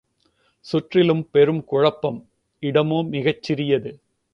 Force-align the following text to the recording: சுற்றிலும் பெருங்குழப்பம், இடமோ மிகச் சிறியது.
சுற்றிலும் 0.65 1.23
பெருங்குழப்பம், 1.33 2.19
இடமோ 2.63 3.03
மிகச் 3.09 3.43
சிறியது. 3.43 3.91